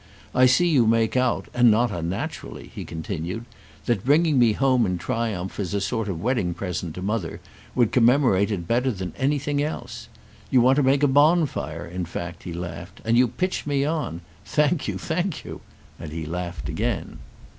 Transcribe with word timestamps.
I 0.33 0.47
see 0.47 0.67
you 0.67 0.87
make 0.87 1.15
out, 1.15 1.45
and 1.53 1.69
not 1.69 1.91
unnaturally," 1.91 2.71
he 2.73 2.85
continued, 2.85 3.45
"that 3.85 4.03
bringing 4.03 4.39
me 4.39 4.53
home 4.53 4.83
in 4.87 4.97
triumph 4.97 5.59
as 5.59 5.75
a 5.75 5.79
sort 5.79 6.09
of 6.09 6.19
wedding 6.23 6.55
present 6.55 6.95
to 6.95 7.03
Mother 7.03 7.39
would 7.75 7.91
commemorate 7.91 8.49
it 8.49 8.67
better 8.67 8.89
than 8.89 9.13
anything 9.15 9.61
else. 9.61 10.09
You 10.49 10.59
want 10.59 10.77
to 10.77 10.81
make 10.81 11.03
a 11.03 11.07
bonfire 11.07 11.85
in 11.85 12.05
fact," 12.05 12.41
he 12.45 12.51
laughed, 12.51 12.99
"and 13.05 13.15
you 13.15 13.27
pitch 13.27 13.67
me 13.67 13.85
on. 13.85 14.21
Thank 14.43 14.87
you, 14.87 14.97
thank 14.97 15.45
you!" 15.45 15.61
he 16.09 16.25
laughed 16.25 16.67
again. 16.67 17.19